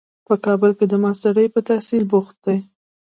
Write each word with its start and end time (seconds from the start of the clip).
په 0.27 0.33
کابل 0.45 0.71
کې 0.77 0.85
د 0.89 0.93
ماسټرۍ 1.03 1.47
په 1.53 1.59
تحصیل 1.69 2.03
بوخت 2.11 2.35
دی. 2.45 2.57